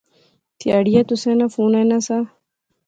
تہاڑیا 0.59 1.01
تسیں 1.07 1.35
ناں 1.39 1.49
فون 1.53 1.73
ایناں 1.79 2.01
سا 2.07 2.17